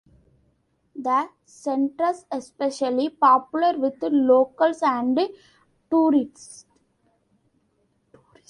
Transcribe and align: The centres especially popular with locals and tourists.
The 0.95 1.29
centres 1.45 2.25
especially 2.31 3.09
popular 3.09 3.77
with 3.77 4.01
locals 4.01 4.81
and 4.81 5.19
tourists. 5.91 6.65